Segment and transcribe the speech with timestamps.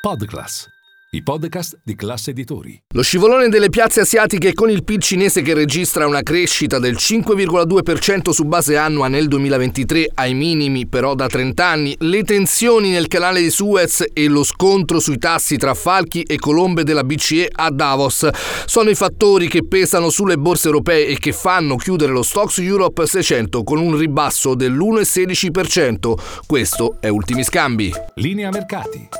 [0.00, 0.66] Podclass,
[1.10, 2.80] i podcast di classe editori.
[2.94, 8.30] Lo scivolone delle piazze asiatiche con il PIL cinese che registra una crescita del 5,2%
[8.30, 13.42] su base annua nel 2023 ai minimi però da 30 anni, le tensioni nel canale
[13.42, 18.26] di Suez e lo scontro sui tassi tra falchi e colombe della BCE a Davos
[18.64, 23.06] sono i fattori che pesano sulle borse europee e che fanno chiudere lo Stocks Europe
[23.06, 26.14] 600 con un ribasso dell'1,16%.
[26.46, 27.92] Questo è Ultimi Scambi.
[28.14, 29.19] Linea mercati.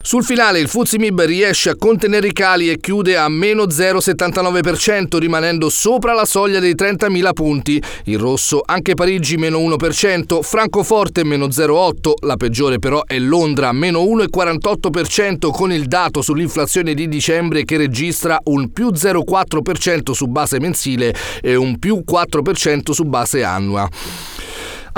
[0.00, 5.68] Sul finale il Fuzimib riesce a contenere i cali e chiude a meno 0,79%, rimanendo
[5.68, 7.82] sopra la soglia dei 30.000 punti.
[8.04, 14.02] Il rosso anche Parigi meno 1%, Francoforte meno 0,8%, la peggiore però è Londra meno
[14.04, 21.12] 1,48% con il dato sull'inflazione di dicembre che registra un più 0,4% su base mensile
[21.42, 23.86] e un più 4% su base annua.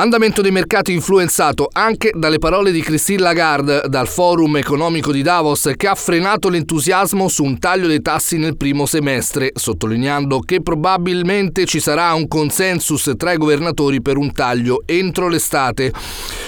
[0.00, 5.72] Andamento dei mercati influenzato anche dalle parole di Christine Lagarde dal Forum economico di Davos
[5.76, 11.66] che ha frenato l'entusiasmo su un taglio dei tassi nel primo semestre, sottolineando che probabilmente
[11.66, 15.92] ci sarà un consensus tra i governatori per un taglio entro l'estate.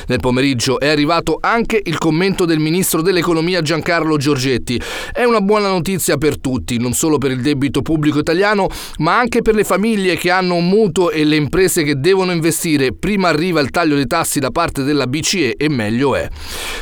[0.06, 4.80] Nel pomeriggio è arrivato anche il commento del ministro dell'economia Giancarlo Giorgetti.
[5.12, 8.68] È una buona notizia per tutti, non solo per il debito pubblico italiano,
[8.98, 12.94] ma anche per le famiglie che hanno un mutuo e le imprese che devono investire.
[12.94, 16.28] Prima arriva il taglio dei tassi da parte della BCE e meglio è.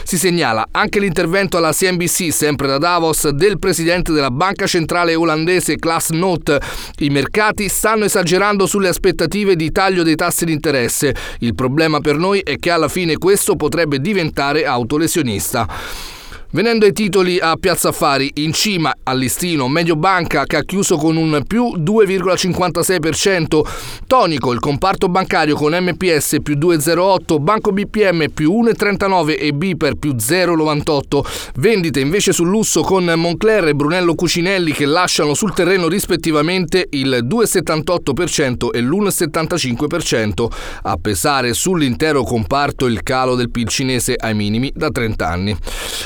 [0.03, 5.77] Si segnala anche l'intervento alla CNBC, sempre da Davos, del presidente della banca centrale olandese
[5.77, 6.61] Klaas Note.
[6.99, 11.15] I mercati stanno esagerando sulle aspettative di taglio dei tassi di interesse.
[11.39, 16.20] Il problema per noi è che alla fine questo potrebbe diventare autolesionista.
[16.53, 21.17] Venendo ai titoli a Piazza Affari, in cima al listino Mediobanca che ha chiuso con
[21.17, 23.61] un più 2,56%,
[24.09, 30.17] tonico il comparto bancario con MPS più 2,08%, Banco BPM più 1,39% e Biper più
[30.17, 31.21] 0,98%.
[31.55, 37.25] Vendite invece sul lusso con Moncler e Brunello Cucinelli che lasciano sul terreno rispettivamente il
[37.31, 40.47] 2,78% e l'1,75%.
[40.83, 45.57] A pesare sull'intero comparto il calo del PIL cinese ai minimi da 30 anni.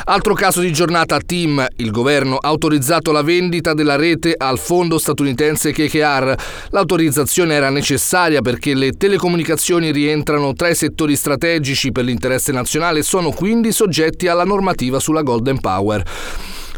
[0.04, 4.98] Altro caso di giornata TIM, il governo ha autorizzato la vendita della rete al fondo
[4.98, 6.34] statunitense KKR.
[6.70, 13.02] L'autorizzazione era necessaria perché le telecomunicazioni rientrano tra i settori strategici per l'interesse nazionale e
[13.02, 16.02] sono quindi soggetti alla normativa sulla Golden Power.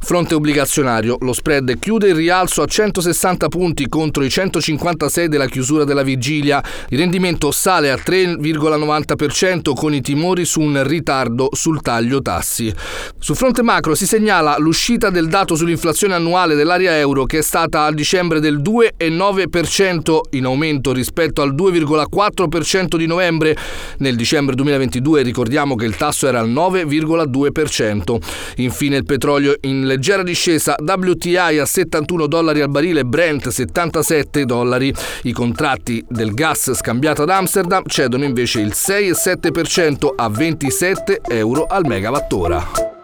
[0.07, 5.83] Fronte obbligazionario, lo spread chiude il rialzo a 160 punti contro i 156 della chiusura
[5.83, 6.63] della vigilia.
[6.91, 12.73] Il rendimento sale a 3,90% con i timori su un ritardo sul taglio tassi.
[13.19, 17.83] Sul fronte macro si segnala l'uscita del dato sull'inflazione annuale dell'area euro che è stata
[17.83, 23.57] a dicembre del 2,9% in aumento rispetto al 2,4% di novembre.
[23.99, 28.19] Nel dicembre 2022 ricordiamo che il tasso era al 9,2%.
[28.59, 34.95] Infine il petrolio in leggera discesa, WTI a 71 dollari al barile, Brent 77 dollari.
[35.23, 41.87] I contratti del gas scambiato ad Amsterdam cedono invece il 6,7% a 27 euro al
[41.87, 42.96] megawattora.